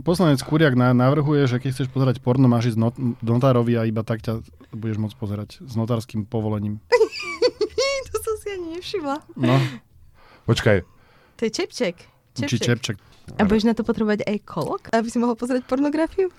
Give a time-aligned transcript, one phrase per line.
[0.00, 4.04] Poslanec Kuriak na, navrhuje, že keď chceš pozerať porno, máš ísť not, notárovi a iba
[4.04, 4.44] tak ťa
[4.76, 6.78] budeš môcť pozerať s notárským povolením.
[8.12, 9.16] to som si ani nevšimla.
[9.36, 9.56] No,
[10.46, 10.86] Počkaj,
[11.36, 11.96] To je čepček.
[12.38, 12.96] či čepček.
[13.34, 16.30] A budeš na to potrebovať aj kolok, aby si mohol pozrieť pornografiu?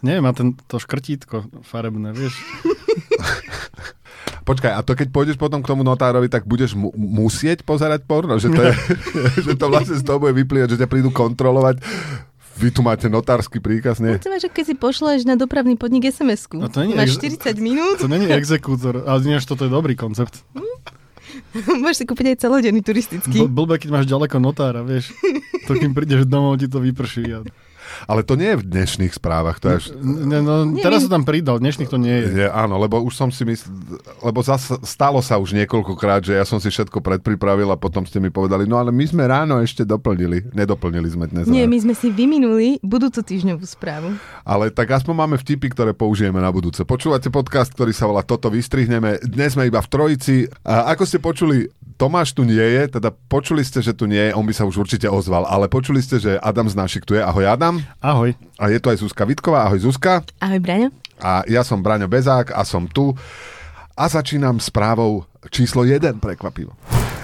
[0.00, 2.32] Neviem, má ten, to škrtítko farebné, vieš.
[4.48, 8.40] počkaj, a to keď pôjdeš potom k tomu notárovi, tak budeš mu- musieť pozerať porno?
[8.40, 8.72] Že to, je,
[9.46, 11.84] že to vlastne z toho bude vyplývať, že ťa prídu kontrolovať.
[12.60, 14.20] Vy tu máte notársky príkaz, nie?
[14.20, 16.60] To máš, keď si pošleš na dopravný podnik SMS-ku.
[16.60, 19.72] No to nie máš ex- 40 minút, To není exekútor, ale nie, že toto je
[19.72, 20.44] dobrý koncept.
[21.82, 23.48] môžeš si kúpiť aj celodenný turistický.
[23.48, 25.10] Bl- blbé, keď máš ďaleko notára, vieš.
[25.68, 27.24] To kým prídeš domov, ti to vyprší.
[27.30, 27.38] A...
[28.04, 29.58] Ale to nie je v dnešných správach.
[29.60, 29.84] To je až...
[30.00, 32.44] Ne, no, teraz sa tam pridal, dnešných to nie je.
[32.44, 36.44] Je, áno, lebo už som si myslel, lebo zas, stalo sa už niekoľkokrát, že ja
[36.44, 39.84] som si všetko predpripravil a potom ste mi povedali, no ale my sme ráno ešte
[39.84, 40.52] doplnili.
[40.54, 41.44] Nedoplnili sme dnes.
[41.50, 44.16] Nie, my sme si vyminuli budúcu týždňovú správu.
[44.44, 46.84] Ale tak aspoň máme vtipy, ktoré použijeme na budúce.
[46.86, 49.20] Počúvate podcast, ktorý sa volá Toto vystrihneme.
[49.24, 50.34] Dnes sme iba v trojici.
[50.64, 51.66] A ako ste počuli,
[52.00, 54.88] Tomáš tu nie je, teda počuli ste, že tu nie je, on by sa už
[54.88, 57.20] určite ozval, ale počuli ste, že Adam Znášik tu je.
[57.20, 57.76] Ahoj Adam.
[58.00, 58.32] Ahoj.
[58.56, 59.68] A je tu aj Zuzka Vitková.
[59.68, 60.24] Ahoj Zuzka.
[60.40, 60.88] Ahoj, Braňo.
[61.20, 63.12] A ja som Braňo Bezák a som tu.
[63.92, 66.72] A začínam správou číslo 1, prekvapivo.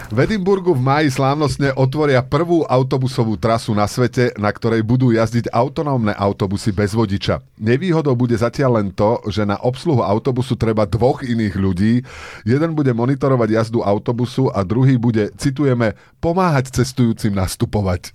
[0.07, 5.51] V Edimburgu v máji slávnostne otvoria prvú autobusovú trasu na svete, na ktorej budú jazdiť
[5.51, 7.43] autonómne autobusy bez vodiča.
[7.59, 12.07] Nevýhodou bude zatiaľ len to, že na obsluhu autobusu treba dvoch iných ľudí.
[12.47, 18.15] Jeden bude monitorovať jazdu autobusu a druhý bude, citujeme, pomáhať cestujúcim nastupovať.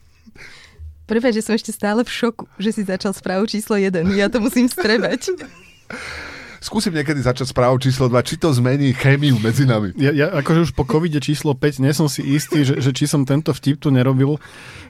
[1.12, 4.00] Prvé, že som ešte stále v šoku, že si začal správu číslo 1.
[4.16, 5.28] Ja to musím strebať.
[6.62, 9.98] Skúsim niekedy začať správou číslo 2, či to zmení chémiu medzi nami.
[9.98, 13.10] Ja, ja akože už po covide číslo 5 nie som si istý, že, že či
[13.10, 14.38] som tento vtip tu nerobil,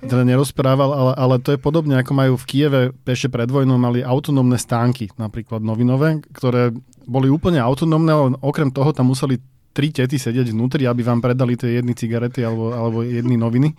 [0.03, 4.03] teda nerozprával, ale, ale to je podobne, ako majú v Kieve ešte pred vojnou mali
[4.03, 6.75] autonómne stánky, napríklad novinové, ktoré
[7.08, 9.39] boli úplne autonómne, ale okrem toho tam museli
[9.72, 13.72] tri tety sedieť vnútri, aby vám predali tie jedny cigarety alebo, alebo jedny noviny.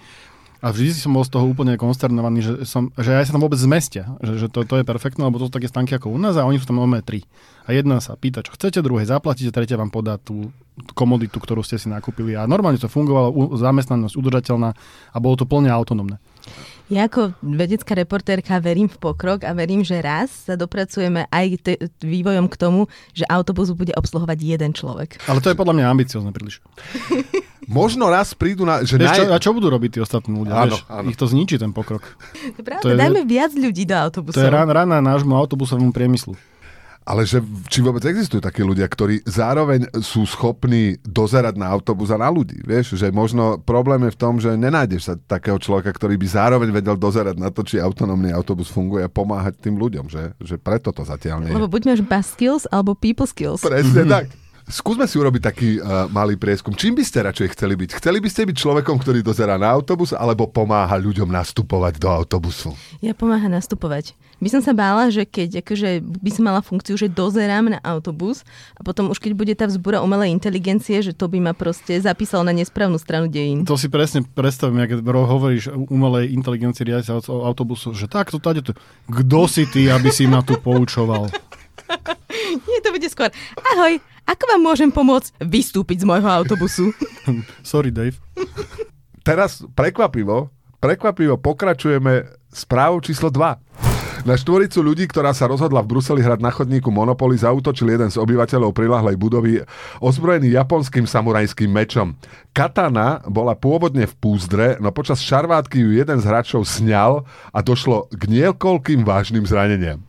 [0.63, 3.59] A vždy som bol z toho úplne konsternovaný, že, som, že aj sa tam vôbec
[3.59, 4.15] zmestia.
[4.23, 6.47] Že, že to, to je perfektné, lebo to sú také stanky ako u nás a
[6.47, 7.27] oni sú tam máme tri.
[7.67, 10.55] A jedna sa pýta, čo chcete, druhé zaplatíte, tretia vám podá tú
[10.95, 12.39] komoditu, ktorú ste si nakúpili.
[12.39, 14.71] A normálne to fungovalo, zamestnanosť udržateľná
[15.11, 16.23] a bolo to plne autonómne.
[16.93, 21.81] Ja ako vedecká reportérka verím v pokrok a verím, že raz sa dopracujeme aj te-
[22.05, 22.85] vývojom k tomu,
[23.17, 25.17] že autobus bude obsluhovať jeden človek.
[25.25, 26.61] Ale to je podľa mňa ambiciozne príliš.
[27.65, 28.85] Možno raz prídu na...
[28.85, 29.17] Že naj...
[29.17, 30.53] čo, a čo budú robiť tí ostatní ľudia?
[30.53, 31.09] Áno, vieš, áno.
[31.09, 32.05] Ich to zničí ten pokrok.
[32.59, 34.37] To pravda, To je- dajme viac ľudí do autobusu.
[34.37, 36.37] To je rána nášmu autobusovému priemyslu.
[37.03, 42.19] Ale že či vôbec existujú takí ľudia, ktorí zároveň sú schopní dozerať na autobus a
[42.19, 42.63] na ľudí.
[42.63, 46.71] Vieš, že možno problém je v tom, že nenájdeš sa takého človeka, ktorý by zároveň
[46.71, 50.95] vedel dozerať na to, či autonómny autobus funguje a pomáhať tým ľuďom, že, že preto
[50.95, 51.59] to zatiaľ nie je.
[51.59, 53.67] Lebo buď máš bus skills alebo people skills.
[53.67, 54.31] Presne tak.
[54.73, 56.73] Skúsme si urobiť taký uh, malý prieskum.
[56.73, 58.01] Čím by ste radšej chceli byť?
[58.01, 62.73] Chceli by ste byť človekom, ktorý dozerá na autobus, alebo pomáha ľuďom nastupovať do autobusu?
[63.05, 64.17] Ja pomáha nastupovať.
[64.41, 68.49] By som sa bála, že keď akože by som mala funkciu, že dozerám na autobus
[68.75, 72.41] a potom už keď bude tá vzbúra umelej inteligencie, že to by ma proste zapísalo
[72.41, 73.69] na nesprávnu stranu dejín.
[73.69, 78.41] To si presne predstavím, keď hovoríš o umelej inteligencii riaditeľa au- autobusu, že tak, to
[78.41, 78.73] tady to.
[79.05, 81.29] Kto si ty, aby si ma tu poučoval?
[82.69, 83.31] Nie, to bude skôr.
[83.75, 86.95] Ahoj, ako vám môžem pomôcť vystúpiť z môjho autobusu?
[87.67, 88.17] Sorry, Dave.
[89.23, 90.51] Teraz prekvapivo,
[90.83, 93.73] prekvapivo pokračujeme správou číslo 2.
[94.23, 98.23] Na štvoricu ľudí, ktorá sa rozhodla v Bruseli hrať na chodníku Monopoly, zautočil jeden z
[98.23, 99.67] obyvateľov prilahlej budovy
[99.99, 102.15] ozbrojený japonským samurajským mečom.
[102.55, 108.07] Katana bola pôvodne v púzdre, no počas šarvátky ju jeden z hráčov sňal a došlo
[108.15, 110.07] k niekoľkým vážnym zraneniam.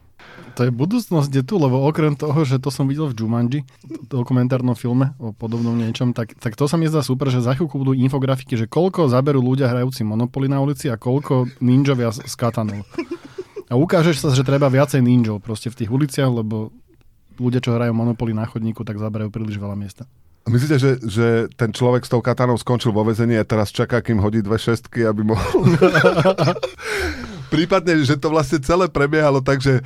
[0.53, 3.59] To je budúcnosť je tu, lebo okrem toho, že to som videl v Jumanji,
[4.06, 7.81] dokumentárnom filme o podobnom niečom, tak, tak to sa mi zdá super, že za chvíľku
[7.81, 12.86] budú infografiky, že koľko zaberú ľudia hrajúci Monopoly na ulici a koľko ninjovia s, katanou.
[13.66, 16.70] A ukážeš sa, že treba viacej ninjov proste v tých uliciach, lebo
[17.41, 20.05] ľudia, čo hrajú Monopoly na chodníku, tak zaberajú príliš veľa miesta.
[20.44, 24.20] Myslíte, že, že ten človek s tou katanou skončil vo vezení a teraz čaká, kým
[24.20, 25.66] hodí dve šestky, aby mohol...
[27.53, 29.79] Prípadne, že to vlastne celé prebiehalo tak, že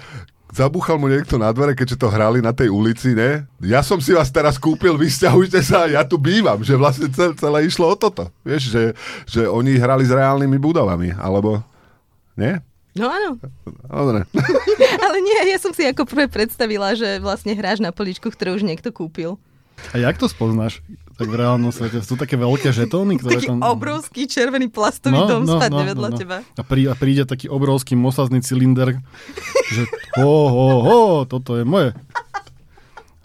[0.52, 3.44] zabúchal mu niekto na dvere, keďže to hrali na tej ulici, ne?
[3.60, 6.64] Ja som si vás teraz kúpil, vy sťahujte sa, ja tu bývam.
[6.64, 8.32] Že vlastne celé, celé išlo o toto.
[8.48, 8.84] Vieš, že,
[9.28, 11.64] že oni hrali s reálnymi budovami, alebo...
[12.38, 12.62] Nie?
[12.98, 13.38] No áno.
[13.86, 14.26] Dobre.
[15.06, 18.66] Ale nie, ja som si ako prvé predstavila, že vlastne hráš na poličku, ktorú už
[18.66, 19.38] niekto kúpil.
[19.94, 20.82] A jak to spoznáš?
[21.18, 22.06] Tak v reálnom svete.
[22.06, 23.66] Sú také veľké žetóny, ktoré Taký tam...
[23.66, 26.38] obrovský červený plastový dom spadne vedľa teba.
[26.46, 29.02] A, prí, a príde taký obrovský mosazný cylinder,
[29.74, 29.90] že
[30.22, 31.98] ho, ho, ho, toto je moje.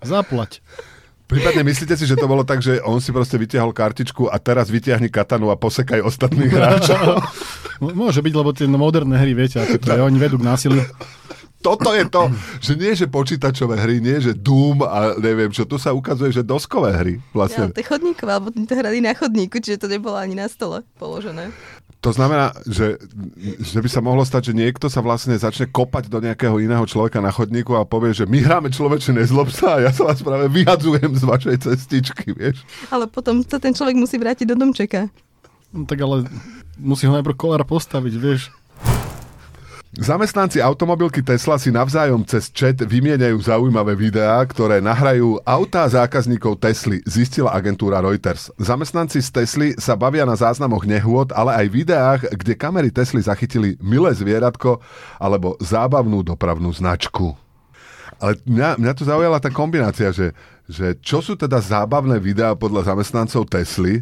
[0.00, 0.64] Zaplať.
[1.28, 4.68] Prípadne myslíte si, že to bolo tak, že on si proste vytiahol kartičku a teraz
[4.68, 7.24] vytiahni katanu a posekaj ostatných hráčov?
[7.80, 10.84] Môže byť, lebo tie moderné hry, viete, ako to je, oni vedú k násiliu.
[11.62, 12.28] Toto je to,
[12.58, 16.42] že nie, že počítačové hry, nie, že Doom a neviem čo, tu sa ukazuje, že
[16.42, 17.70] doskové hry vlastne.
[17.70, 20.82] Ja, to je chodníkové, alebo to hrali na chodníku, čiže to nebolo ani na stole
[20.98, 21.54] položené.
[22.02, 22.98] To znamená, že,
[23.62, 27.22] že by sa mohlo stať, že niekto sa vlastne začne kopať do nejakého iného človeka
[27.22, 30.50] na chodníku a povie, že my hráme človeče nezlob sa a ja sa vás práve
[30.50, 32.66] vyhadzujem z vašej cestičky, vieš.
[32.90, 35.06] Ale potom sa ten človek musí vrátiť do domčeka.
[35.70, 36.26] No, tak ale
[36.74, 38.50] musí ho najprv kolár postaviť, vieš.
[39.92, 47.04] Zamestnanci automobilky Tesla si navzájom cez chat vymieňajú zaujímavé videá, ktoré nahrajú autá zákazníkov Tesly,
[47.04, 48.48] zistila agentúra Reuters.
[48.56, 53.76] Zamestnanci z Tesly sa bavia na záznamoch nehôd, ale aj videách, kde kamery Tesly zachytili
[53.84, 54.80] milé zvieratko
[55.20, 57.36] alebo zábavnú dopravnú značku.
[58.16, 60.32] Ale mňa, mňa tu zaujala tá kombinácia, že,
[60.72, 64.00] že čo sú teda zábavné videá podľa zamestnancov Tesly,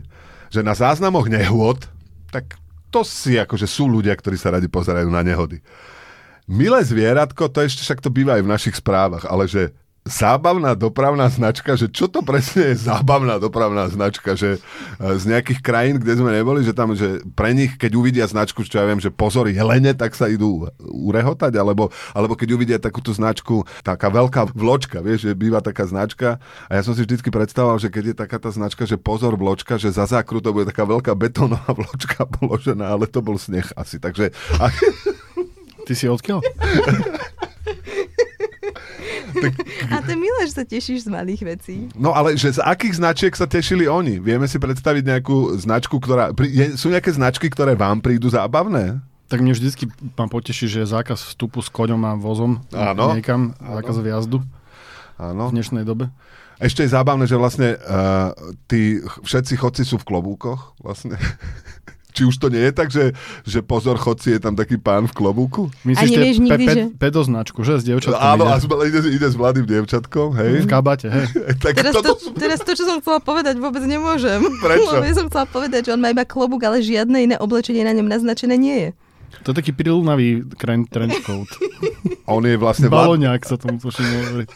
[0.55, 1.83] že na záznamoch nehôd,
[2.31, 2.55] tak
[2.91, 5.63] to si akože sú ľudia, ktorí sa radi pozerajú na nehody.
[6.51, 9.71] Milé zvieratko, to ešte však to býva aj v našich správach, ale že
[10.11, 14.61] zábavná dopravná značka, že čo to presne je zábavná dopravná značka, že e,
[14.99, 18.83] z nejakých krajín, kde sme neboli, že tam, že pre nich, keď uvidia značku, čo
[18.83, 23.63] ja viem, že pozor, jelene, tak sa idú urehotať, alebo, alebo keď uvidia takúto značku,
[23.87, 27.89] taká veľká vločka, vieš, že býva taká značka a ja som si vždycky predstavoval, že
[27.89, 31.15] keď je taká tá značka, že pozor vločka, že za zákru to bude taká veľká
[31.15, 34.35] betónová vločka položená, ale to bol sneh asi, takže...
[35.87, 36.43] Ty si odkiaľ?
[39.33, 39.53] tak...
[39.91, 41.77] A to je milé, že sa tešíš z malých vecí.
[41.95, 44.19] No ale že z akých značiek sa tešili oni?
[44.19, 46.35] Vieme si predstaviť nejakú značku, ktorá...
[46.45, 49.01] Je, sú nejaké značky, ktoré vám prídu zábavné?
[49.31, 49.87] Tak mne vždycky
[50.19, 53.15] pán poteší, že je zákaz vstupu s koňom a vozom Áno.
[53.15, 53.79] niekam, Áno.
[53.79, 54.43] zákaz vjazdu
[55.15, 55.51] Áno.
[55.51, 56.11] v dnešnej dobe.
[56.61, 58.37] Ešte je zábavné, že vlastne uh,
[58.69, 61.17] tí všetci chodci sú v klobúkoch vlastne.
[62.11, 63.15] Či už to nie je tak, že,
[63.47, 65.71] že pozor, chodci, je tam taký pán v klobúku?
[65.87, 66.83] Myslíš, že nikdy, pe, pe, že...
[66.99, 67.79] pedoznačku, že?
[67.81, 68.67] S dievčatkom Áno, ide.
[68.67, 70.67] a ide, ide s mladým dievčatkom, hej?
[70.67, 71.27] V kabate, hej.
[71.65, 74.43] tak teraz, to, teraz to, čo som chcela povedať, vôbec nemôžem.
[74.65, 74.99] Prečo?
[74.99, 77.95] Lebo ja som chcela povedať, že on má iba klobúk, ale žiadne iné oblečenie na
[77.95, 78.91] ňom naznačené nie je.
[79.47, 80.43] To je taký prilunavý
[80.91, 81.51] trench coat.
[82.27, 82.91] on je vlastne...
[82.91, 84.47] Baloňák sa tomu tuším hovorí.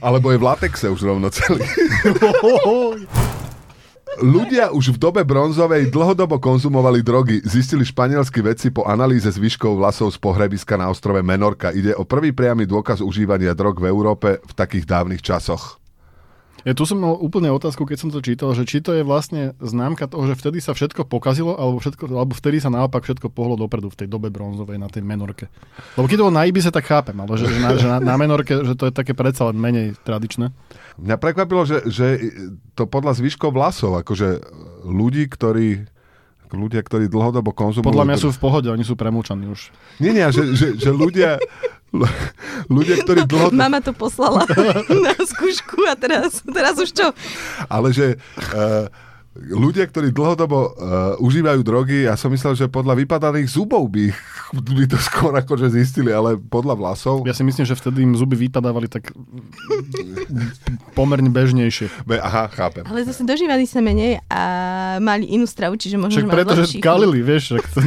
[0.00, 1.62] Alebo je v latexe už rovno celý.
[4.18, 10.10] Ľudia už v dobe bronzovej dlhodobo konzumovali drogy, zistili španielskí vedci po analýze zvyškov vlasov
[10.12, 11.70] z pohrebiska na ostrove Menorka.
[11.70, 15.79] Ide o prvý priamy dôkaz užívania drog v Európe v takých dávnych časoch.
[16.68, 19.56] Ja tu som mal úplne otázku, keď som to čítal, že či to je vlastne
[19.60, 23.56] známka toho, že vtedy sa všetko pokazilo, alebo, všetko, alebo vtedy sa naopak všetko pohlo
[23.56, 25.48] dopredu v tej dobe bronzovej na tej menorke.
[25.96, 28.52] Lebo keď to bolo na Ibise, tak chápem, ale že, na, že na, na menorke,
[28.60, 30.52] že to je také predsa len menej tradičné.
[31.00, 32.20] Mňa prekvapilo, že, že
[32.76, 34.44] to podľa zvyškov vlasov, akože
[34.84, 35.88] ľudí, ktorí
[36.50, 37.86] ľudia, ktorí dlhodobo konzumujú...
[37.86, 39.70] Podľa mňa sú v pohode, oni sú premúčaní už.
[40.02, 41.38] Nie, nie, že, že, že ľudia,
[42.66, 43.54] ľudia, ktorí dlho...
[43.54, 44.46] Mama to poslala
[45.06, 47.06] na skúšku a teraz, teraz už čo?
[47.66, 48.18] Ale že
[48.54, 48.86] uh,
[49.40, 50.70] ľudia, ktorí dlhodobo uh,
[51.24, 54.12] užívajú drogy, ja som myslel, že podľa vypadaných zubov by,
[54.52, 57.24] by to skôr akože zistili, ale podľa vlasov...
[57.24, 59.16] Ja si myslím, že vtedy im zuby vypadávali tak
[60.92, 61.88] pomerne bežnejšie.
[62.04, 62.84] Be, aha, chápem.
[62.84, 64.42] Ale zase dožívali sa menej a
[65.00, 67.80] mali inú stravu, čiže možno, Však preto, že kalili, vieš, to...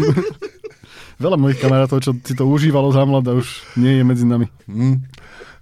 [1.21, 3.45] Veľa mojich kamarátov, čo si to užívalo za mladá, už
[3.77, 4.49] nie je medzi nami.
[4.65, 5.05] Mm.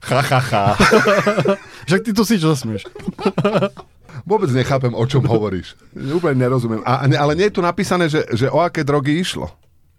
[0.02, 0.66] Ha, ha, ha.
[1.92, 2.88] Však ty tu si čo smieš.
[4.26, 5.76] Vôbec nechápem, o čom hovoríš.
[6.18, 6.82] Úplne nerozumiem.
[6.86, 9.50] A, ale nie je tu napísané, že, že o aké drogy išlo.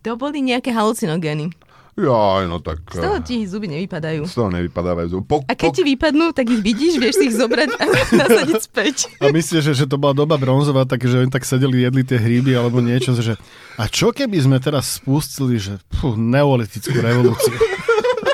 [0.02, 1.54] To boli nejaké halucinogény.
[1.92, 2.88] Ja, no tak...
[2.88, 4.24] Z toho ti zuby nevypadajú.
[4.24, 5.24] Z toho nevypadávajú zuby.
[5.28, 7.84] Po, a keď ti vypadnú, tak ich vidíš, vieš si ich zobrať a
[8.24, 8.96] nasadiť späť.
[9.20, 12.56] A myslíš, že, že to bola doba bronzová, takže oni tak sedeli, jedli tie hríby
[12.56, 13.36] alebo niečo, že
[13.76, 17.52] a čo keby sme teraz spustili, že pú, neolitickú revolúciu?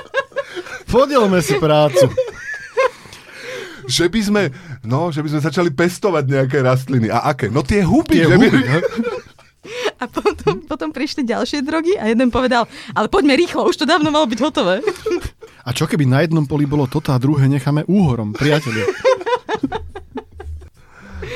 [0.95, 2.15] Podielme si prácu
[3.89, 4.43] že by sme,
[4.85, 7.09] no, že by sme začali pestovať nejaké rastliny.
[7.09, 7.49] A aké?
[7.49, 8.21] No tie huby.
[8.21, 8.61] Tie že huby.
[8.61, 8.81] By...
[9.99, 14.15] A potom, potom prišli ďalšie drogy a jeden povedal, ale poďme rýchlo, už to dávno
[14.15, 14.81] malo byť hotové.
[15.67, 18.87] A čo keby na jednom poli bolo toto a druhé necháme úhorom, priatelia?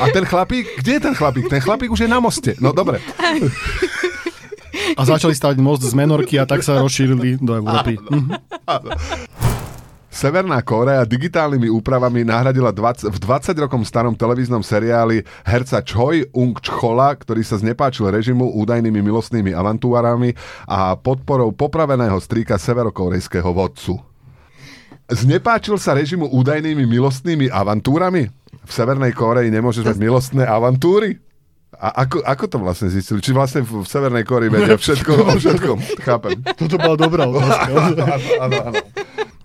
[0.00, 1.50] A ten chlapík, kde je ten chlapík?
[1.52, 2.56] Ten chlapík už je na moste.
[2.62, 3.02] No dobre.
[4.96, 8.00] A začali stavať most z Menorky a tak sa rozšírili do Európy.
[8.00, 8.88] Áno, áno.
[10.12, 16.52] Severná Kórea digitálnymi úpravami nahradila 20, v 20 rokom starom televíznom seriáli herca Choi Ung
[16.60, 20.36] Chola, ktorý sa znepáčil režimu údajnými milostnými avantúrami
[20.68, 23.96] a podporou popraveného strýka severokorejského vodcu.
[25.08, 28.28] Znepáčil sa režimu údajnými milostnými avantúrami?
[28.68, 31.24] V Severnej Koreji nemôžeš mať milostné avantúry?
[31.72, 33.24] A ako, ako to vlastne zistili?
[33.24, 35.78] Či vlastne v, v Severnej Koreji vedia všetko o všetkom?
[36.04, 36.44] Chápem.
[36.52, 37.70] Toto bola dobrá otázka.
[38.44, 38.82] áno, áno.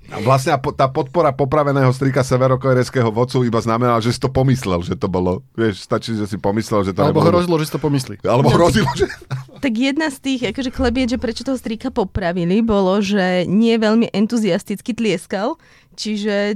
[0.07, 4.95] A vlastne tá podpora popraveného strika severokorejského vodcu iba znamenala, že si to pomyslel, že
[4.95, 5.43] to bolo.
[5.59, 7.43] Vieš, stačí, že si pomyslel, že to Alebo nebolo...
[7.43, 8.15] hrozilo, že si to pomyslí.
[8.23, 9.11] Alebo hrozilo, že...
[9.59, 14.07] Tak jedna z tých akože klebiet, že prečo toho strika popravili, bolo, že nie veľmi
[14.15, 15.59] entuziasticky tlieskal.
[15.97, 16.55] Čiže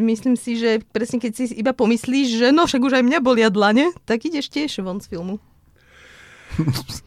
[0.00, 3.50] myslím si, že presne keď si iba pomyslíš, že no však už aj mňa bolia
[3.52, 5.36] dlane, tak ideš tiež von z filmu.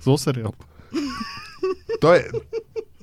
[0.06, 0.54] Zo seriál.
[2.04, 2.30] To je,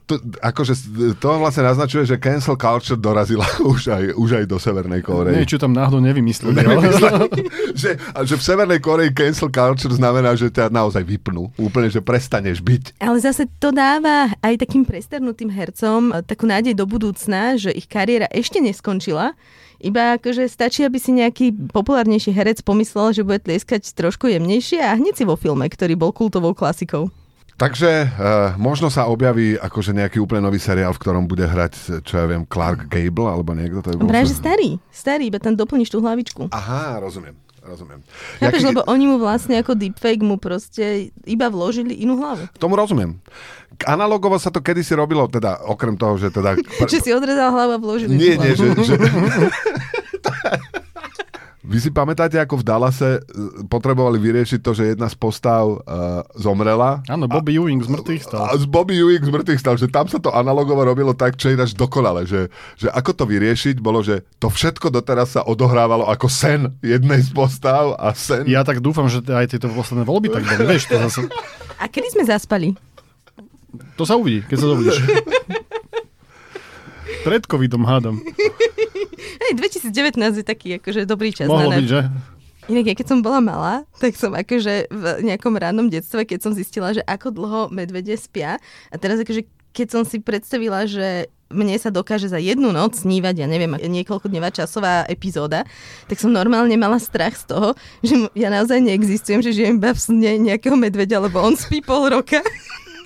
[0.06, 0.72] to, akože
[1.18, 3.42] to vlastne naznačuje, že cancel culture dorazila
[3.74, 5.34] už aj, už aj do Severnej Kórey.
[5.34, 6.54] Nie, čo tam náhodou nevymysleli.
[7.82, 11.50] že, že v Severnej Koreji cancel culture znamená, že ťa naozaj vypnú.
[11.58, 13.02] Úplne, že prestaneš byť.
[13.02, 18.30] Ale zase to dáva aj takým presternutým hercom takú nádej do budúcna, že ich kariéra
[18.30, 19.34] ešte neskončila,
[19.76, 24.96] iba akože stačí, aby si nejaký populárnejší herec pomyslel, že bude tlieskať trošku jemnejšie a
[24.96, 27.12] hneď si vo filme, ktorý bol kultovou klasikou.
[27.56, 32.14] Takže uh, možno sa objaví akože nejaký úplne nový seriál, v ktorom bude hrať, čo
[32.20, 33.80] ja viem, Clark Gable alebo niekto.
[33.80, 36.52] To je Práve, že starý, starý, iba tam doplníš tú hlavičku.
[36.52, 37.32] Aha, rozumiem.
[37.66, 37.98] Rozumiem.
[38.38, 38.68] Chápeš, Jaký...
[38.70, 42.46] lebo oni mu vlastne ako deepfake mu proste iba vložili inú hlavu.
[42.62, 43.18] Tomu rozumiem.
[43.82, 46.54] Analogovo sa to kedysi robilo, teda okrem toho, že teda...
[46.92, 48.70] že si odrezal hlavu a vložili Nie, nie, že...
[48.70, 48.94] že...
[51.66, 53.20] Vy si pamätáte, ako v Dallase e,
[53.66, 57.02] potrebovali vyriešiť to, že jedna z postav uh, zomrela?
[57.10, 58.46] Áno, Bobby Ewing z mŕtvych stal.
[58.46, 61.50] A z Bobby Ewing z mŕtvych stal, že tam sa to analogovo robilo tak, čo
[61.50, 66.06] je až dokonale, že, že ako to vyriešiť, bolo, že to všetko doteraz sa odohrávalo
[66.06, 68.46] ako sen jednej z postav a sen...
[68.46, 71.26] Ja tak dúfam, že aj tieto posledné voľby tak boli, vieš, to zase...
[71.82, 72.78] A kedy sme zaspali?
[73.98, 75.02] To sa uvidí, keď sa zobudíš.
[77.26, 78.22] Pred covidom hádam.
[79.36, 81.48] Hej, 2019 je taký akože dobrý čas.
[81.50, 82.00] Mohlo na byť, že?
[82.66, 86.52] Inak ja keď som bola malá, tak som akože v nejakom rannom detstve, keď som
[86.52, 88.58] zistila, že ako dlho medvede spia
[88.90, 93.34] a teraz akože keď som si predstavila, že mne sa dokáže za jednu noc snívať,
[93.38, 95.62] ja neviem, niekoľko dnevá časová epizóda,
[96.10, 97.68] tak som normálne mala strach z toho,
[98.02, 102.10] že ja naozaj neexistujem, že žijem iba v sne nejakého medveďa, lebo on spí pol
[102.10, 102.42] roka.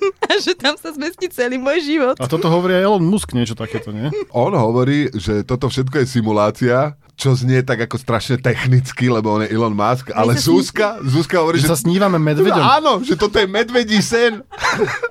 [0.31, 2.17] a že tam sa zmestí celý môj život.
[2.19, 4.09] A toto hovorí aj Elon Musk niečo takéto, nie?
[4.33, 9.45] On hovorí, že toto všetko je simulácia, čo znie tak ako strašne technicky, lebo on
[9.45, 12.65] je Elon Musk, ale Zuzka, Zuzka hovorí, že, že sa snívame medveďom.
[12.65, 14.41] Áno, že toto je medvedí sen.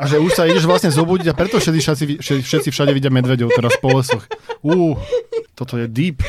[0.02, 1.82] A že už sa ideš vlastne zobudiť a preto všetci,
[2.18, 4.26] všetci, všetci všade vidia medveďov teraz po lesoch.
[4.66, 4.98] Ú,
[5.54, 6.26] toto je deep.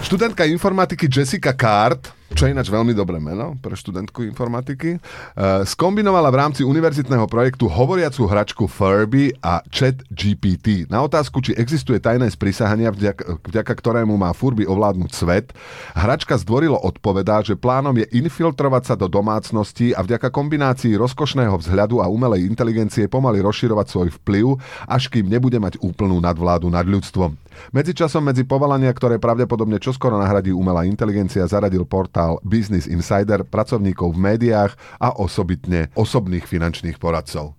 [0.00, 6.32] Študentka informatiky Jessica Card čo je ináč veľmi dobré meno pre študentku informatiky, uh, skombinovala
[6.32, 10.88] v rámci univerzitného projektu hovoriacu hračku Furby a chat GPT.
[10.88, 15.46] Na otázku, či existuje tajné sprísahania, vďaka, vďaka ktorému má Furby ovládnuť svet,
[15.92, 21.98] hračka zdvorilo odpovedá, že plánom je infiltrovať sa do domácnosti a vďaka kombinácii rozkošného vzhľadu
[22.00, 27.34] a umelej inteligencie pomaly rozširovať svoj vplyv, až kým nebude mať úplnú nadvládu nad ľudstvom.
[27.74, 34.18] Medzičasom medzi povolania, ktoré pravdepodobne čoskoro nahradí umelá inteligencia, zaradil portál Business Insider pracovníkov v
[34.18, 37.54] médiách a osobitne osobných finančných poradcov.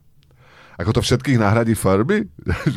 [0.74, 2.26] Ako to všetkých nahradí Furby?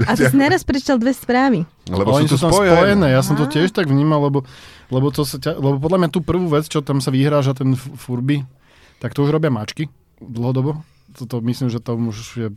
[0.05, 1.65] A ty si naraz prečítal dve správy.
[1.89, 2.77] Lebo Oni sú, sú tam spojené.
[2.77, 3.07] spojené.
[3.09, 4.45] Ja som to tiež tak vnímal, lebo,
[4.93, 7.73] lebo, to sa ťa, lebo podľa mňa tú prvú vec, čo tam sa vyhráža ten
[7.73, 8.45] Furby,
[9.01, 9.89] tak to už robia mačky
[10.21, 10.85] dlhodobo
[11.17, 12.49] toto myslím, že to už je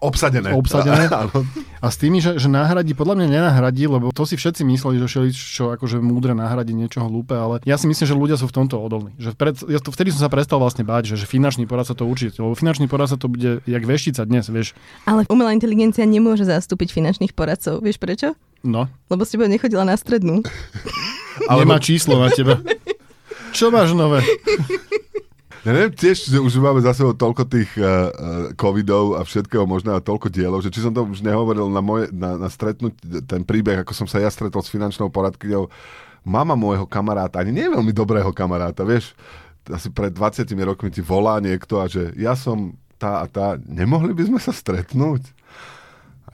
[0.00, 0.56] obsadené.
[0.56, 1.06] obsadené.
[1.84, 5.06] A s tými, že, že nahradí, podľa mňa nenahradí, lebo to si všetci mysleli, že
[5.06, 8.56] všeli, čo akože múdre nahradí niečo hlúpe, ale ja si myslím, že ľudia sú v
[8.56, 9.12] tomto odolní.
[9.20, 12.08] Že pred, ja to, vtedy som sa prestal vlastne báť, že, že finančný poradca to
[12.08, 14.72] určite, lebo finančný poradca to bude jak veštica dnes, vieš.
[15.04, 18.32] Ale umelá inteligencia nemôže zastúpiť finančných poradcov, vieš prečo?
[18.64, 18.88] No.
[19.12, 20.40] Lebo s tebou nechodila na strednú.
[21.52, 22.58] Ale Nemá číslo na teba.
[23.56, 24.24] Čo máš nové?
[25.66, 29.98] Ja neviem tiež, že už máme za sebou toľko tých uh, covidov a všetkého možného,
[29.98, 32.94] toľko dielov, že či som to už nehovoril na, moje, na, na stretnúť
[33.26, 35.66] ten príbeh, ako som sa ja stretol s finančnou poradkyňou,
[36.22, 39.18] mama môjho kamaráta, ani nie veľmi dobrého kamaráta, vieš,
[39.66, 44.14] asi pred 20 rokmi ti volá niekto a že ja som tá a tá, nemohli
[44.14, 45.26] by sme sa stretnúť?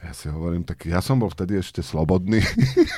[0.03, 2.43] Ja si hovorím, tak ja som bol vtedy ešte slobodný.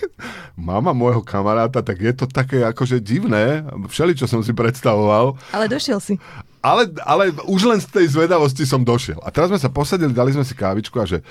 [0.58, 3.62] Mama môjho kamaráta, tak je to také akože divné.
[3.86, 5.38] Všeli, čo som si predstavoval.
[5.54, 6.18] Ale došiel si.
[6.66, 9.22] Ale, ale už len z tej zvedavosti som došiel.
[9.22, 11.22] A teraz sme sa posadili, dali sme si kávičku a že,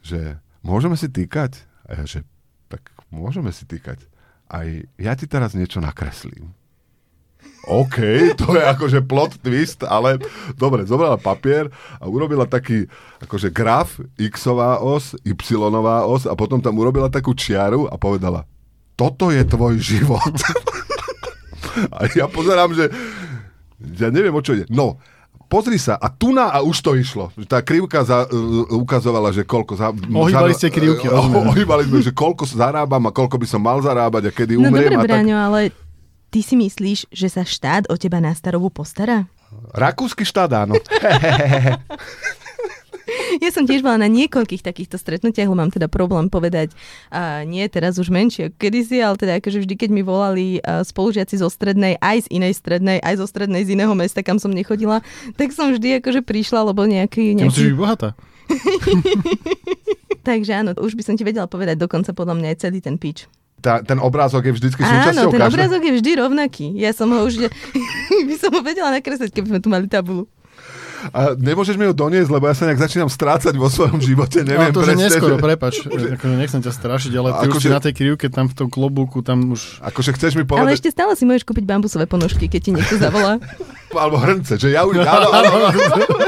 [0.00, 1.60] že môžeme si týkať?
[1.84, 2.20] A ja, že
[2.72, 4.00] tak môžeme si týkať.
[4.48, 4.64] Aj
[4.96, 6.56] ja ti teraz niečo nakreslím.
[7.68, 7.96] OK,
[8.40, 10.16] to je akože plot twist, ale
[10.56, 11.68] dobre, zobrala papier
[12.00, 12.88] a urobila taký
[13.20, 18.48] akože graf, x-ová os, y-ová os a potom tam urobila takú čiaru a povedala,
[18.96, 20.34] toto je tvoj život.
[21.96, 22.88] a ja pozerám, že
[24.00, 24.64] ja neviem, o čo ide.
[24.72, 24.96] No,
[25.46, 27.30] pozri sa, a tu na a už to išlo.
[27.44, 29.76] Tá krivka za, uh, ukazovala, že koľko...
[29.76, 31.20] Za, ohýbali ste krivky, uh,
[31.52, 34.96] Ohýbali sme, že koľko zarábam a koľko by som mal zarábať a kedy no umriem.
[34.96, 35.46] No dobre, Braňo, tak...
[35.52, 35.60] ale
[36.30, 39.28] ty si myslíš, že sa štát o teba na starobu postará?
[39.72, 40.76] Rakúsky štát, áno.
[43.40, 46.76] Ja som tiež bola na niekoľkých takýchto stretnutiach, lebo mám teda problém povedať,
[47.08, 51.40] a nie teraz už menšie ako kedysi, ale teda akože vždy, keď mi volali spolužiaci
[51.40, 55.00] zo strednej, aj z inej strednej, aj zo strednej z iného mesta, kam som nechodila,
[55.40, 57.32] tak som vždy akože prišla, lebo nejaký...
[57.36, 57.52] nejaký...
[57.52, 58.08] Musíš byť bohatá.
[60.28, 63.28] Takže áno, už by som ti vedela povedať dokonca podľa mňa aj celý ten pitch.
[63.58, 65.50] Tá, ten obrázok je vždycky Áno, súčasťou ten každé...
[65.50, 66.66] obrázok je vždy rovnaký.
[66.78, 67.50] Ja som ho už...
[68.28, 70.30] by som ho vedela nakresliť, keby sme tu mali tabulu.
[71.14, 74.42] A nemôžeš mi ho doniesť, lebo ja sa nejak začínam strácať vo svojom živote.
[74.42, 75.42] Neviem ale to, presne, neskoro, že...
[75.42, 75.74] prepač.
[75.86, 79.22] Akože nechcem ťa strašiť, ale ty už si na tej krivke, tam v tom klobúku,
[79.22, 79.78] tam už...
[79.78, 80.66] Akože chceš mi povedať...
[80.66, 83.38] Ale ešte stále si môžeš kúpiť bambusové ponožky, keď ti niekto zavolá.
[83.94, 85.00] Alebo hrnce, že ja už...
[85.06, 85.72] Áno, áno,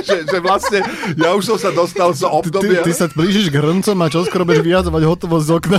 [0.01, 0.81] že, že vlastne
[1.13, 2.81] ja už som sa dostal z obdobia...
[2.81, 5.79] Ty, ty sa blížiš k hrncom a čoskoro budeš vyjadzovať hotovosť z okna.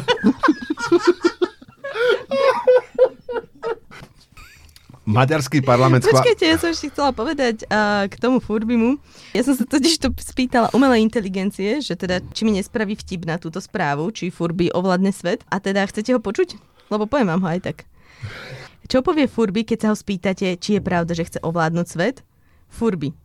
[5.02, 6.06] Maďarský parlament...
[6.06, 9.02] Počkajte, ja som ešte chcela povedať uh, k tomu Furbimu.
[9.34, 13.42] Ja som sa totiž to spýtala umelej inteligencie, že teda či mi nespraví vtip na
[13.42, 15.42] túto správu, či Furby ovládne svet.
[15.50, 16.54] A teda chcete ho počuť?
[16.94, 17.78] Lebo poviem vám ho aj tak.
[18.86, 22.22] Čo povie Furby, keď sa ho spýtate, či je pravda, že chce ovládnuť svet?
[22.70, 23.18] Furby.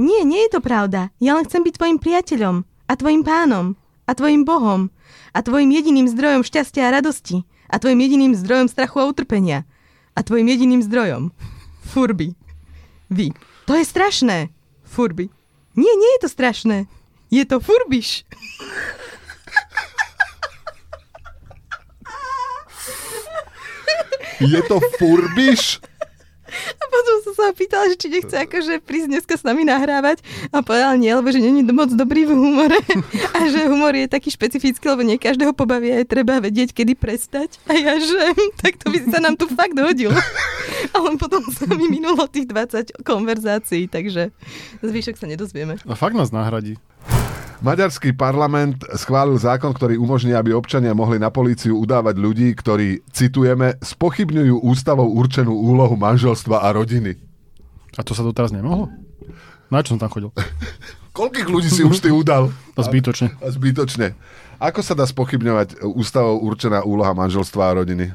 [0.00, 1.12] Nie, nie je to pravda.
[1.20, 3.76] Ja len chcem byť tvojim priateľom a tvojim pánom
[4.08, 4.88] a tvojim bohom
[5.36, 9.68] a tvojim jediným zdrojom šťastia a radosti a tvojim jediným zdrojom strachu a utrpenia
[10.18, 11.30] a tvojim jediným zdrojom.
[11.86, 12.34] Furby.
[13.10, 13.30] Vy.
[13.70, 14.50] To je strašné.
[14.82, 15.30] Furby.
[15.78, 16.90] Nie, nie je to strašné.
[17.30, 18.26] Je to furbiš.
[24.42, 25.78] Je to furbiš?
[26.78, 30.62] A potom som sa pýtala, že či nechce akože prísť dneska s nami nahrávať a
[30.62, 32.78] povedal nie, lebo že není moc dobrý v humore
[33.36, 36.98] a že humor je taký špecifický, lebo nie každého pobaví a je treba vedieť, kedy
[36.98, 37.58] prestať.
[37.70, 40.14] A ja, že tak to by sa nám tu fakt hodilo.
[40.96, 44.30] Ale potom sa mi minulo tých 20 konverzácií, takže
[44.80, 45.80] zvyšok sa nedozvieme.
[45.84, 46.78] A fakt nás nahradí.
[47.58, 53.74] Maďarský parlament schválil zákon, ktorý umožní, aby občania mohli na políciu udávať ľudí, ktorí, citujeme,
[53.82, 57.18] spochybňujú ústavou určenú úlohu manželstva a rodiny.
[57.98, 58.86] A to sa doteraz nemohlo?
[59.74, 60.30] Na čo som tam chodil?
[61.18, 62.54] Koľkých ľudí si už ty udal?
[62.78, 63.34] A zbytočne.
[63.42, 64.14] A, a zbytočne.
[64.62, 68.06] Ako sa dá spochybňovať ústavou určená úloha manželstva a rodiny?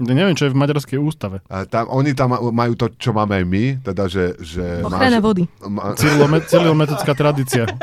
[0.00, 1.44] Ja neviem, čo je v maďarskej ústave.
[1.52, 4.40] A tam, oni tam majú to, čo máme aj my, teda, že...
[4.40, 5.44] že Ochrana vody.
[5.68, 5.92] Ma,
[6.48, 7.68] Cyrilometodická tradícia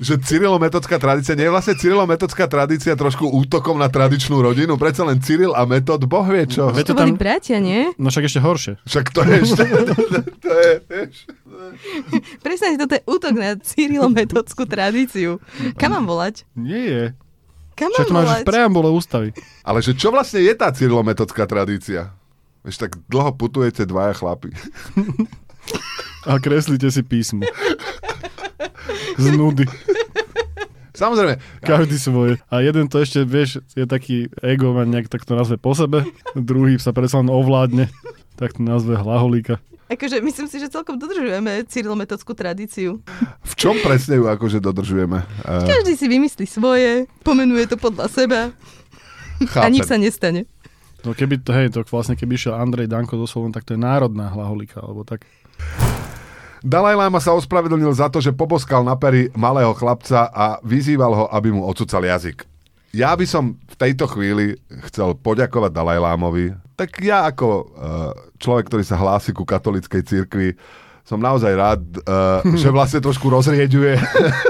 [0.00, 4.80] že cyrilometodská tradícia, nie je vlastne cyrilometodská tradícia trošku útokom na tradičnú rodinu?
[4.80, 6.72] Predsa len Cyril a Metod, boh vie čo.
[6.72, 7.20] to boli tam...
[7.20, 7.92] bratia, nie?
[8.00, 8.72] No však ešte horšie.
[8.88, 9.62] Však to je ešte...
[10.44, 10.72] to je.
[12.40, 15.36] Presne, toto je útok na cyrilometodskú tradíciu.
[15.76, 16.48] Kam mám volať?
[16.56, 17.04] Nie je.
[17.76, 18.16] Kam mám volať?
[18.16, 19.28] máš v preambule ústavy.
[19.60, 22.16] Ale že čo vlastne je tá cyrilometodská tradícia?
[22.64, 24.52] Vieš, tak dlho putujete dvaja chlapi.
[26.28, 27.44] A kreslíte si písmo.
[29.18, 29.64] Z nudy.
[30.94, 31.40] Samozrejme.
[31.64, 32.36] Každý svoje.
[32.52, 36.04] A jeden to ešte, vieš, je taký ego, má nejak tak to nazve po sebe,
[36.36, 37.88] druhý sa predsa len ovládne,
[38.36, 39.56] tak to nazve hlaholíka.
[39.90, 43.02] Akože myslím si, že celkom dodržujeme cyrilometodskú tradíciu.
[43.42, 45.18] V čom presne ju akože dodržujeme?
[45.42, 45.66] Uh...
[45.66, 48.40] Každý si vymyslí svoje, pomenuje to podľa seba
[49.50, 49.66] Chápem.
[49.66, 50.46] a nič sa nestane.
[51.00, 53.80] No keby to, hej, to vlastne keby išiel Andrej Danko do Sloven, tak to je
[53.80, 55.24] národná hlaholika, alebo tak.
[56.60, 61.24] Dalaj Lama sa ospravedlnil za to, že poboskal na pery malého chlapca a vyzýval ho,
[61.32, 62.44] aby mu ocucal jazyk.
[62.92, 64.58] Ja by som v tejto chvíli
[64.90, 66.52] chcel poďakovať Dalajlámovi.
[66.74, 67.64] Tak ja ako uh,
[68.36, 70.58] človek, ktorý sa hlási ku katolickej cirkvi,
[71.06, 73.94] som naozaj rád, uh, že vlastne trošku rozrieďuje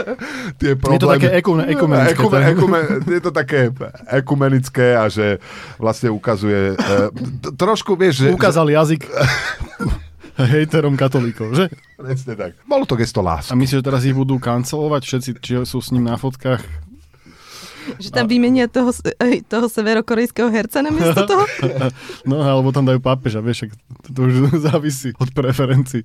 [0.61, 0.99] tie problémy.
[0.99, 2.17] Je to také ekume, ekumenické.
[2.17, 3.61] Ekume, ekume, je to také
[4.09, 5.39] ekumenické a že
[5.79, 7.13] vlastne ukazuje uh,
[7.55, 8.35] trošku, vieš, že...
[8.35, 9.05] Ukázal jazyk
[10.45, 11.65] hejterom katolíkov, že?
[11.97, 12.51] Presne tak.
[12.65, 13.53] Bolo to gesto lásky.
[13.53, 16.90] A myslíš, že teraz ich budú kancelovať všetci, či sú s ním na fotkách?
[18.05, 18.91] Že tam vymenia toho,
[19.49, 21.45] toho severokorejského herca na miesto toho?
[22.29, 23.73] No, alebo tam dajú pápeža, vieš,
[24.05, 26.05] to už závisí od preferencií.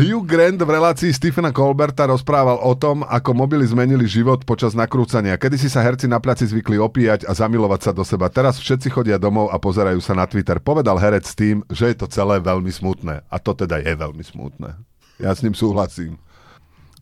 [0.00, 5.36] Hugh Grant v relácii Stephena Colberta rozprával o tom, ako mobily zmenili život počas nakrúcania.
[5.36, 8.32] Kedy si sa herci na placi zvykli opíjať a zamilovať sa do seba.
[8.32, 10.56] Teraz všetci chodia domov a pozerajú sa na Twitter.
[10.56, 13.28] Povedal herec s tým, že je to celé veľmi smutné.
[13.28, 14.72] A to teda je veľmi smutné.
[15.20, 16.16] Ja s ním súhlasím.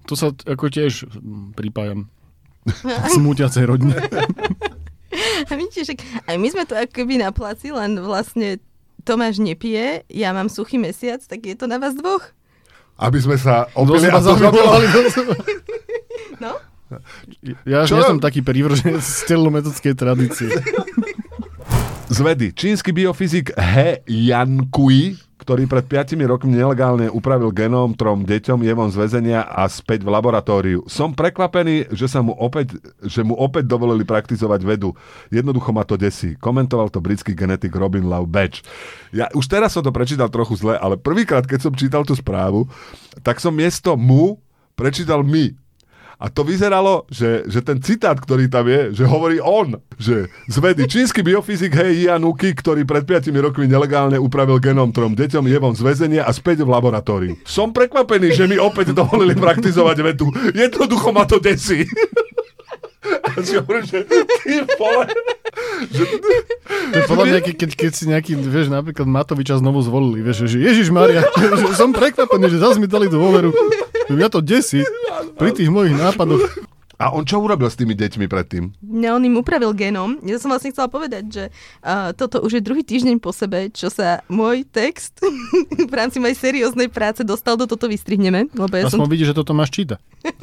[0.06, 2.10] Tu sa ako tiež mm, pripájam
[3.06, 3.96] k smútiacej rodine.
[5.46, 5.94] A vidíte, že
[6.26, 8.58] aj my sme tu ako keby na placi, len vlastne
[9.06, 12.34] Tomáš nepije, ja mám suchý mesiac, tak je to na vás dvoch.
[12.98, 15.34] Aby sme sa opili a to zamilovali do seba.
[16.36, 16.52] No?
[17.64, 17.96] Ja Čo?
[17.96, 20.52] nie som taký prívrženec stereometodickej tradície.
[22.12, 22.52] z vedy.
[22.52, 25.16] Čínsky biofyzik He Yankui,
[25.46, 30.02] ktorý pred 5 rokmi nelegálne upravil genóm trom deťom, je von z väzenia a späť
[30.02, 30.82] v laboratóriu.
[30.90, 32.74] Som prekvapený, že, sa mu opäť,
[33.06, 34.98] že mu opäť dovolili praktizovať vedu.
[35.30, 36.34] Jednoducho ma to desí.
[36.42, 38.66] Komentoval to britský genetik Robin Love Batch.
[39.14, 42.66] Ja už teraz som to prečítal trochu zle, ale prvýkrát, keď som čítal tú správu,
[43.22, 44.42] tak som miesto mu
[44.74, 45.54] prečítal my.
[46.16, 50.56] A to vyzeralo, že, že ten citát, ktorý tam je, že hovorí on, že z
[50.64, 55.58] vedy čínsky biofyzik Hei Yanuki, ktorý pred 5 rokmi nelegálne upravil genom trom deťom, je
[55.60, 57.36] von z väzenia a späť v laboratóriu.
[57.44, 60.32] Som prekvapený, že mi opäť dovolili praktizovať vedu.
[60.56, 61.84] Jednoducho ma to desí.
[63.06, 65.06] A si hovorím, že ty vole,
[65.94, 66.02] že
[66.90, 70.58] To podľa mňa, ke- keď, keď si nejaký, vieš, napríklad Matoviča znovu zvolili, vieš, že
[70.58, 73.54] Ježiš Maria, že som prekvapený, že zase mi dali dôveru.
[74.10, 74.82] Mňa to desí
[75.36, 76.42] pri tých mojich nápadoch.
[76.96, 78.72] A on čo urobil s tými deťmi predtým?
[78.80, 80.16] No, on im upravil genom.
[80.24, 81.44] Ja som vlastne chcela povedať, že
[81.84, 85.20] uh, toto už je druhý týždeň po sebe, čo sa môj text
[85.92, 89.38] v rámci mojej serióznej práce dostal do toto vystrihneme, lebo ja som Aspoň vidíš, že
[89.44, 90.00] toto máš číta.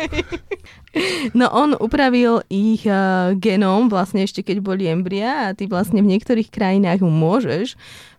[1.34, 6.14] No on upravil ich uh, genom vlastne ešte keď boli embria a ty vlastne v
[6.14, 7.74] niektorých krajinách môžeš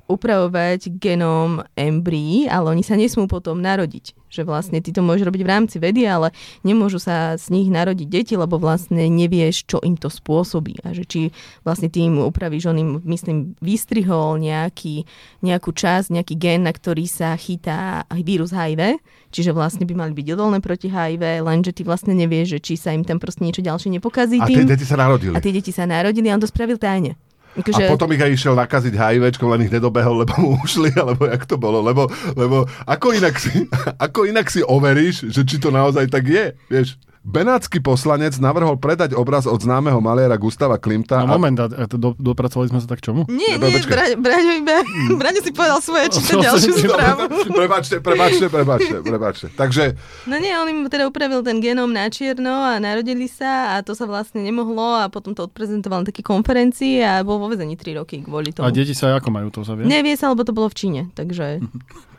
[0.05, 4.13] upravovať genom embryí, ale oni sa nesmú potom narodiť.
[4.29, 8.09] Že vlastne ty to môžeš robiť v rámci vedy, ale nemôžu sa z nich narodiť
[8.11, 10.85] deti, lebo vlastne nevieš, čo im to spôsobí.
[10.85, 11.21] A že či
[11.65, 15.09] vlastne ty im upravíš, on im, myslím, vystrihol nejaký,
[15.41, 19.01] nejakú časť, nejaký gen, na ktorý sa chytá vírus HIV,
[19.33, 22.93] čiže vlastne by mali byť odolné proti HIV, lenže ty vlastne nevieš, že či sa
[22.93, 24.69] im tam proste niečo ďalšie nepokazí A tie tým.
[24.69, 25.33] deti sa narodili.
[25.33, 27.17] A tie deti sa narodili a on to spravil tajne.
[27.55, 31.31] Akože, A potom ich aj išiel nakaziť HIV, len ich nedobehol, lebo mu ušli, alebo
[31.31, 31.79] jak to bolo.
[31.87, 33.71] Lebo, lebo ako, inak si,
[34.11, 36.99] ako inak si overíš, že či to naozaj tak je, vieš.
[37.25, 41.25] Benátsky poslanec navrhol predať obraz od známeho maliara Gustava Klimta.
[41.25, 43.25] No moment, a, a to do, dopracovali sme sa tak čomu?
[43.33, 43.81] Nie, nie.
[43.81, 44.85] Braňo, Braňo iba,
[45.17, 47.23] Braňo si povedal svoje, číta To ďalšiu správu.
[47.49, 49.47] Prepačte, prepačte, prepačte, prepačte.
[49.57, 49.97] Takže
[50.29, 53.97] No nie, on im teda upravil ten genóm na čierno a narodili sa a to
[53.97, 58.05] sa vlastne nemohlo a potom to odprezentoval na takej konferencii a bol vo vezení 3
[58.05, 58.69] roky kvôli tomu.
[58.69, 59.89] A deti sa ako majú, to sa vie?
[59.89, 61.65] Nevie sa, lebo to bolo v Číne, takže...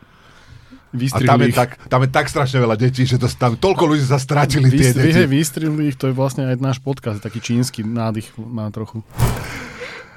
[0.95, 1.55] a tam je, Vystrihli ich.
[1.55, 4.95] tak, tam je tak strašne veľa detí, že to, tam toľko ľudí sa stratili tie
[4.95, 5.27] Vystri- deti.
[5.27, 9.03] vystrihli ich, to je vlastne aj náš podcast, taký čínsky nádych má trochu.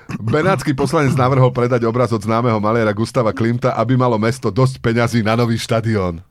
[0.09, 5.21] Benátsky poslanec navrhol predať obraz od známeho maliara Gustava Klimta, aby malo mesto dosť peňazí
[5.21, 6.25] na nový štadión.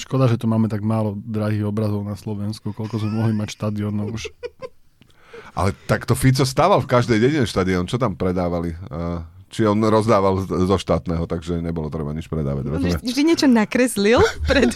[0.00, 4.16] Škoda, že tu máme tak málo drahých obrazov na Slovensku, koľko sme mohli mať štadiónov
[4.16, 4.32] už.
[5.52, 7.84] Ale tak to Fico stával v každej dedine štadión.
[7.84, 8.72] Čo tam predávali?
[8.88, 9.20] Uh,
[9.52, 12.64] či on rozdával zo štátneho, takže nebolo treba nič predávať.
[12.64, 12.96] On rozumieš?
[12.96, 14.72] vždy, vždy niečo nakreslil pred,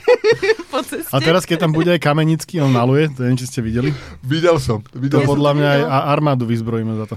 [0.70, 1.08] po ceste.
[1.08, 3.88] A teraz, keď tam bude aj Kamenický, on maluje, to neviem, či ste videli.
[4.20, 4.84] Videl som.
[4.84, 5.28] To Videl som.
[5.28, 7.16] podľa to mňa aj armádu vyzbrojíme za to.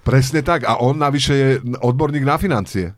[0.00, 0.62] Presne tak.
[0.62, 2.94] A on navyše je odborník na financie.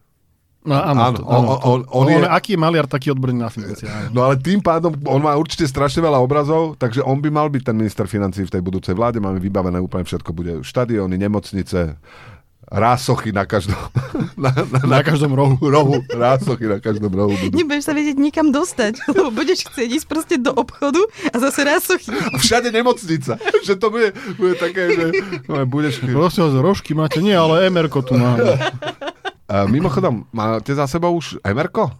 [0.61, 2.29] No, áno, Áno, to, on- áno, on- on on je- je...
[2.29, 3.89] Aký je maliar, taký odborník na financie.
[3.89, 4.13] áno.
[4.13, 7.65] No ale tým pádom, on má určite strašne veľa obrazov, takže on by mal byť
[7.65, 9.17] ten minister financí v tej budúcej vláde.
[9.17, 10.31] Máme vybavené úplne všetko.
[10.31, 11.97] Bude štadióny, nemocnice,
[12.71, 13.75] rásochy na každom,
[14.39, 15.59] na, na, Na každom rohu.
[15.75, 15.99] rohu.
[16.07, 17.53] Rásochy na každom rohu budú.
[17.59, 21.03] Nebudeš sa vedieť nikam dostať, lebo budeš chcieť ísť proste do obchodu
[21.35, 22.15] a zase raz sochy.
[22.15, 23.37] A všade nemocnica.
[23.67, 25.05] Že to bude, bude také, že
[25.51, 26.01] no, budeš...
[26.07, 27.19] Prosím vás, rožky máte?
[27.19, 28.55] Nie, ale MR-ko tu máme.
[29.51, 31.91] A mimochodom, máte za sebou už Emerko?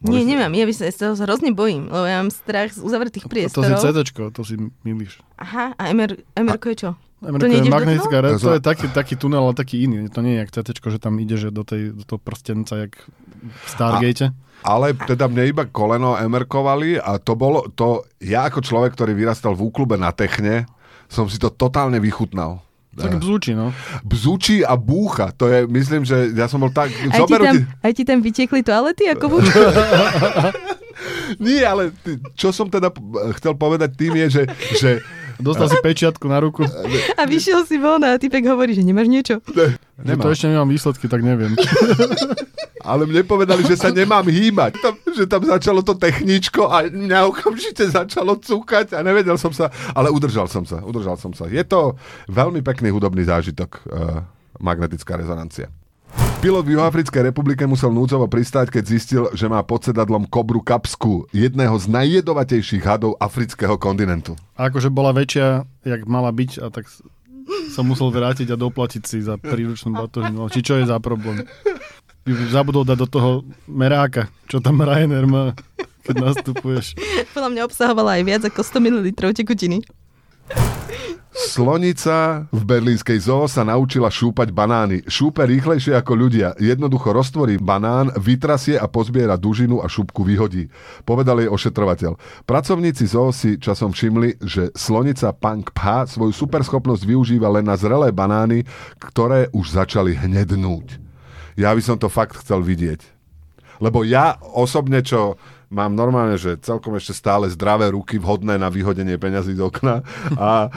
[0.00, 0.52] Nie, nemám.
[0.56, 3.32] Ja by sa, ja sa hrozne bojím, lebo ja mám strach z uzavretých To si
[3.36, 3.80] priestorov.
[3.84, 5.20] CDčko, to si milíš.
[5.36, 6.90] Aha, a MR, MR je čo?
[7.20, 8.24] MR-ko je nejdeš do magnetická toho?
[8.24, 10.08] re- to je taký, taký tunel, ale taký iný.
[10.08, 12.96] To nie je jak CT, že tam ide že do, tej, do toho prstenca, jak
[13.40, 14.32] v Stargate.
[14.60, 19.56] Ale teda mne iba koleno emerkovali a to bolo, to ja ako človek, ktorý vyrastal
[19.56, 20.68] v úklube na Techne,
[21.08, 22.60] som si to totálne vychutnal.
[22.90, 23.70] Tak bzúči, no.
[24.02, 26.90] Bzučí a búcha, to je, myslím, že ja som bol tak...
[26.90, 29.44] Aj ti, tam, ti- aj ti tam vytiekli toalety ako buď?
[31.46, 32.90] Nie, ale ty- čo som teda
[33.38, 34.42] chcel povedať tým je, že,
[34.76, 34.90] že
[35.40, 36.62] Dostal si pečiatku na ruku.
[37.16, 39.34] A vyšiel si von a typek hovorí, že nemáš niečo.
[40.00, 41.56] Že to ešte nemám výsledky, tak neviem.
[42.80, 44.80] Ale mne povedali, že sa nemám hýbať.
[44.80, 49.68] Tam, že tam začalo to techničko a mňa okamžite začalo cúkať a nevedel som sa,
[49.92, 51.44] ale udržal som sa, udržal som sa.
[51.44, 52.00] Je to
[52.32, 54.24] veľmi pekný hudobný zážitok, uh,
[54.64, 55.68] magnetická rezonancia.
[56.40, 61.28] Pilot v Juhoafrickej republike musel núdzovo pristáť, keď zistil, že má pod sedadlom kobru kapsku,
[61.36, 64.40] jedného z najjedovatejších hadov afrického kontinentu.
[64.56, 66.88] A akože bola väčšia, jak mala byť, a tak
[67.68, 70.48] sa musel vrátiť a doplatiť si za príručnú batožinu.
[70.48, 71.44] Či čo je za problém?
[72.48, 73.30] Zabudol dať do toho
[73.68, 75.52] meráka, čo tam Ryanair má,
[76.08, 76.96] keď nastupuješ.
[77.36, 79.84] Podľa mňa obsahovala aj viac ako 100 ml tekutiny.
[81.30, 85.06] Slonica v berlínskej zoo sa naučila šúpať banány.
[85.06, 86.58] Šúpe rýchlejšie ako ľudia.
[86.58, 90.66] Jednoducho roztvorí banán, vytrasie a pozbiera dužinu a šupku vyhodí.
[91.06, 92.18] Povedal jej ošetrovateľ.
[92.42, 98.10] Pracovníci zoo si časom všimli, že slonica Punk Pha svoju superschopnosť využíva len na zrelé
[98.10, 98.66] banány,
[98.98, 100.98] ktoré už začali hnednúť.
[101.54, 103.06] Ja by som to fakt chcel vidieť.
[103.78, 105.38] Lebo ja osobne, čo
[105.70, 110.02] mám normálne, že celkom ešte stále zdravé ruky vhodné na vyhodenie peňazí z okna
[110.36, 110.68] a,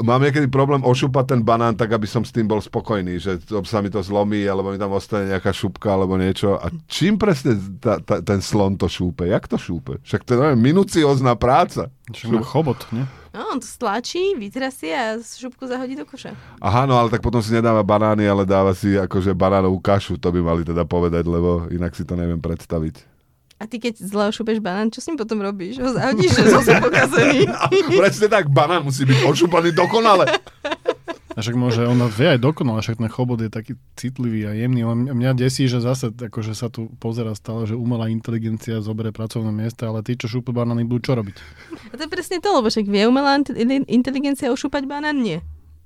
[0.00, 3.80] mám niekedy problém ošúpať ten banán tak, aby som s tým bol spokojný, že sa
[3.80, 6.56] mi to zlomí, alebo mi tam ostane nejaká šupka, alebo niečo.
[6.56, 9.28] A čím presne ta, ta, ten slon to šúpe?
[9.28, 10.00] Jak to šúpe?
[10.02, 11.92] Však to je minuciózna práca.
[12.10, 13.06] Však má chobot, nie?
[13.30, 16.34] No, on to stlačí, vytrasie a šupku zahodí do koša.
[16.58, 20.34] Aha, no ale tak potom si nedáva banány, ale dáva si akože banánovú kašu, to
[20.34, 23.09] by mali teda povedať, lebo inak si to neviem predstaviť.
[23.60, 25.76] A ty keď zle ošupeš banán, čo s ním potom robíš?
[25.84, 27.44] Ho zahodíš, že som pokazený.
[28.00, 30.24] Presne tak, banán musí byť ošupaný dokonale.
[31.30, 34.82] A však môže, ona vie aj dokonale, však ten chobot je taký citlivý a jemný.
[34.82, 39.54] On, mňa desí, že zase akože sa tu pozera stále, že umelá inteligencia zoberie pracovné
[39.54, 41.36] miesta, ale tí, čo šúpu banány, budú čo robiť?
[41.90, 43.38] A to je presne to, lebo však vie umelá
[43.86, 45.22] inteligencia ošúpať banán?
[45.22, 45.38] Nie.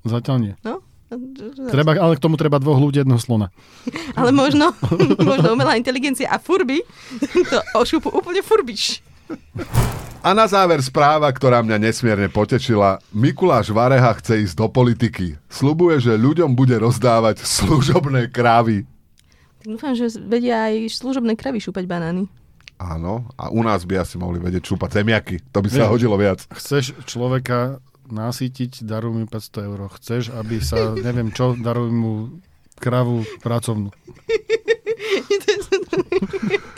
[0.05, 0.55] Zatiaľ nie.
[0.65, 0.81] No?
[1.75, 3.51] Treba, ale k tomu treba dvoch ľudí, jedného slona.
[4.19, 4.73] Ale možno,
[5.31, 6.83] možno umelá inteligencia a furby
[7.51, 9.03] to ošupu úplne furbiš.
[10.25, 13.01] A na záver správa, ktorá mňa nesmierne potečila.
[13.13, 15.37] Mikuláš Vareha chce ísť do politiky.
[15.49, 18.89] Slubuje, že ľuďom bude rozdávať služobné kravy.
[19.65, 22.29] Dúfam, že vedia aj služobné kravy šúpať banány.
[22.77, 25.41] Áno, a u nás by asi mohli vedieť šúpať zemiaky.
[25.55, 26.45] To by sa hodilo viac.
[26.53, 29.81] Chceš človeka nasýtiť, daruj mi 500 eur.
[29.95, 32.13] Chceš, aby sa, neviem čo, daruj mu
[32.79, 33.91] kravu pracovnú.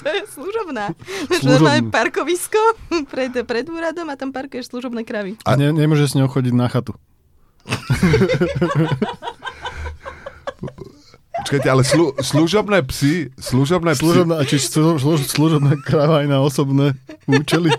[0.02, 0.92] to je služobná.
[1.30, 1.80] Služobná.
[1.80, 2.60] Máme parkovisko
[3.12, 5.36] pred, pred úradom a tam parkuješ služobné kravy.
[5.42, 6.94] A ne, nemôžeš s ňou chodiť na chatu.
[11.36, 14.02] Počkajte, ale slu, služobné psy, služobné psy...
[14.02, 17.70] Služobná, či slu, slu, služobná krava aj na osobné účely?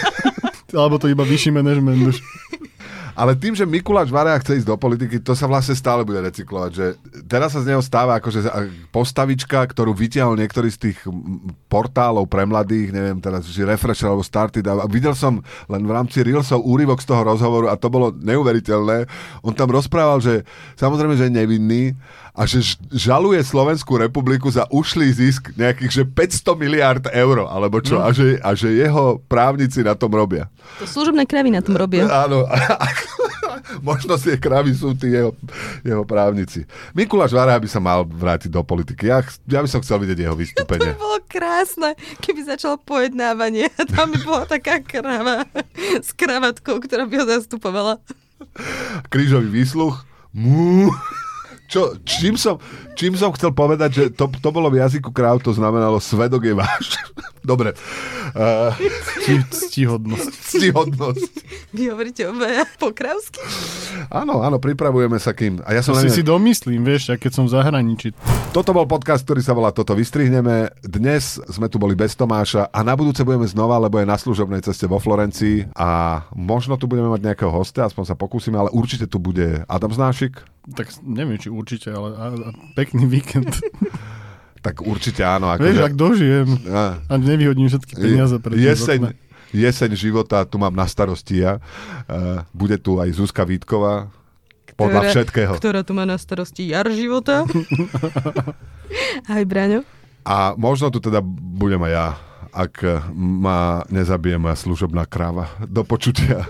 [0.78, 2.16] Alebo to iba vyšší manažment už.
[3.12, 6.70] Ale tým, že Mikuláš Vareja chce ísť do politiky, to sa vlastne stále bude recyklovať.
[6.72, 6.86] Že
[7.28, 8.48] teraz sa z neho stáva akože
[8.88, 10.98] postavička, ktorú vytiahol niektorý z tých
[11.68, 14.64] portálov pre mladých, neviem teraz, či Refresh alebo Started.
[14.64, 19.04] A videl som len v rámci Reelsov úryvok z toho rozhovoru a to bolo neuveriteľné.
[19.44, 20.48] On tam rozprával, že
[20.80, 21.92] samozrejme, že je nevinný,
[22.32, 28.00] a že žaluje Slovenskú republiku za ušlý zisk nejakých že 500 miliard eur, alebo čo,
[28.00, 28.08] no.
[28.08, 30.48] a, že, a že jeho právnici na tom robia.
[30.80, 32.08] To služobné kravy na tom robia.
[32.08, 32.48] Áno,
[33.84, 35.36] možno tie kravy sú tí jeho,
[35.84, 36.64] jeho právnici.
[36.96, 39.12] Mikuláš Vara by sa mal vrátiť do politiky.
[39.12, 40.80] Ja, ja by som chcel vidieť jeho vystúpenie.
[40.92, 41.90] To by bolo krásne,
[42.24, 45.44] keby začalo pojednávanie tam by bola taká krava
[46.00, 48.00] s kravatkou, ktorá by ho zastupovala.
[49.12, 50.00] Krížový výsluch.
[50.32, 50.88] Mú.
[51.72, 52.60] Čo, čím, som,
[52.92, 56.52] čím som chcel povedať, že to, to bolo v jazyku kráv, to znamenalo svedok je
[56.52, 57.00] váš.
[57.42, 57.74] Dobre.
[58.32, 58.72] Uh,
[59.52, 60.32] Ctihodnosť.
[60.56, 61.32] Ctihodnosť.
[61.76, 62.32] Vy hovoríte o
[62.80, 62.88] po?
[64.08, 65.60] Áno, áno, pripravujeme sa kým.
[65.68, 66.16] A ja som to si ne...
[66.16, 68.16] si domyslím, vieš, keď som v zahraničí.
[68.56, 70.72] Toto bol podcast, ktorý sa volá Toto vystrihneme.
[70.80, 74.64] Dnes sme tu boli bez Tomáša a na budúce budeme znova, lebo je na služobnej
[74.64, 79.04] ceste vo Florencii a možno tu budeme mať nejakého hostia, aspoň sa pokúsime, ale určite
[79.04, 80.40] tu bude Adam Znášik.
[80.72, 82.50] Tak neviem, či určite, ale a, a
[82.80, 83.60] pekný víkend.
[84.62, 85.50] tak určite áno.
[85.50, 85.84] Ako Vieš, že...
[85.84, 89.10] ak dožijem a, a nevyhodím všetky peniaze pred jeseň,
[89.50, 91.58] jeseň života tu mám na starosti ja.
[92.06, 94.08] Uh, bude tu aj Zuzka Vítková,
[94.78, 95.52] podľa ktorá, všetkého.
[95.58, 97.44] Ktorá tu má na starosti jar života.
[99.34, 99.82] Aj Braňo.
[100.22, 102.06] A možno tu teda budem aj ja,
[102.54, 102.74] ak
[103.16, 105.50] ma nezabije moja služobná kráva.
[105.66, 106.46] Do počutia.